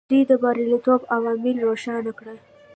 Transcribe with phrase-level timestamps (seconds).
[0.09, 2.37] دوی د بریالیتوب عوامل روښانه کړل.